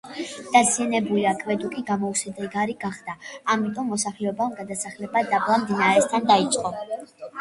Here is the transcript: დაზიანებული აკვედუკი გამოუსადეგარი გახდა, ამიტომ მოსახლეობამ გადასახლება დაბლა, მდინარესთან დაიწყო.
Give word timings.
დაზიანებული 0.53 1.25
აკვედუკი 1.31 1.83
გამოუსადეგარი 1.89 2.77
გახდა, 2.85 3.15
ამიტომ 3.57 3.93
მოსახლეობამ 3.95 4.57
გადასახლება 4.63 5.25
დაბლა, 5.35 5.63
მდინარესთან 5.67 6.27
დაიწყო. 6.33 6.75